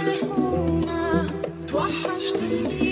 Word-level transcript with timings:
اللي 0.00 0.16
هونا 0.22 1.26
توحشت 1.68 2.42
اللي 2.42 2.89